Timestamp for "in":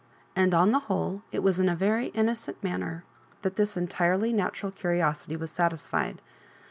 1.59-1.69